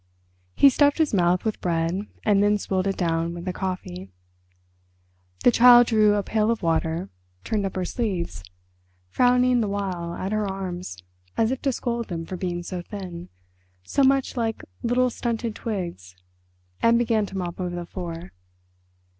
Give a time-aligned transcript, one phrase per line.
[0.55, 4.09] He stuffed his mouth with bread and then swilled it down with the coffee.
[5.43, 7.11] The Child drew a pail of water,
[7.43, 8.43] turned up her sleeves,
[9.11, 10.97] frowning the while at her arms,
[11.37, 13.29] as if to scold them for being so thin,
[13.83, 16.15] so much like little stunted twigs,
[16.81, 18.31] and began to mop over the floor.